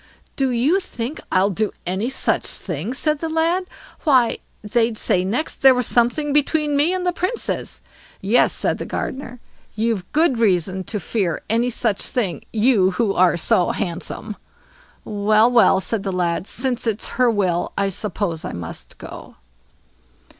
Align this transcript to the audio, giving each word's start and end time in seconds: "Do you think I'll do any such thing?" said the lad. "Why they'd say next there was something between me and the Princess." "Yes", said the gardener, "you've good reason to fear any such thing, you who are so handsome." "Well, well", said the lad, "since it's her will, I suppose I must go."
"Do 0.35 0.49
you 0.49 0.79
think 0.79 1.21
I'll 1.31 1.51
do 1.51 1.71
any 1.85 2.09
such 2.09 2.47
thing?" 2.47 2.91
said 2.95 3.19
the 3.19 3.29
lad. 3.29 3.67
"Why 4.03 4.39
they'd 4.63 4.97
say 4.97 5.23
next 5.23 5.61
there 5.61 5.75
was 5.75 5.85
something 5.85 6.33
between 6.33 6.75
me 6.75 6.91
and 6.91 7.05
the 7.05 7.11
Princess." 7.13 7.81
"Yes", 8.19 8.51
said 8.51 8.79
the 8.79 8.85
gardener, 8.87 9.39
"you've 9.75 10.11
good 10.11 10.39
reason 10.39 10.83
to 10.85 10.99
fear 10.99 11.43
any 11.51 11.69
such 11.69 12.01
thing, 12.01 12.43
you 12.51 12.89
who 12.89 13.13
are 13.13 13.37
so 13.37 13.69
handsome." 13.69 14.37
"Well, 15.05 15.51
well", 15.51 15.79
said 15.79 16.01
the 16.01 16.11
lad, 16.11 16.47
"since 16.47 16.87
it's 16.87 17.09
her 17.19 17.29
will, 17.29 17.71
I 17.77 17.89
suppose 17.89 18.43
I 18.43 18.53
must 18.53 18.97
go." 18.97 19.35